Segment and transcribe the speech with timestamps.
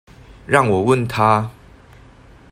[0.47, 1.51] 讓我問他